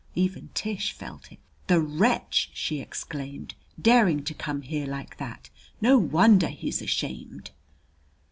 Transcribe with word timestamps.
Even 0.15 0.49
Tish 0.55 0.93
felt 0.93 1.31
it. 1.31 1.37
"The 1.67 1.79
wretch!" 1.79 2.49
she 2.55 2.79
exclaimed. 2.79 3.53
"Daring 3.79 4.23
to 4.23 4.33
come 4.33 4.63
here 4.63 4.87
like 4.87 5.17
that! 5.17 5.51
No 5.79 5.99
wonder 5.99 6.47
he's 6.47 6.81
ashamed." 6.81 7.51